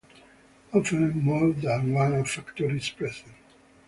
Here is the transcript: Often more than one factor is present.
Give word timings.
Often 0.73 1.23
more 1.23 1.53
than 1.53 1.93
one 1.93 2.25
factor 2.25 2.75
is 2.75 2.89
present. 2.89 3.35